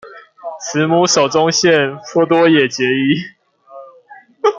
[0.59, 3.21] 慈母手中線，波多野結衣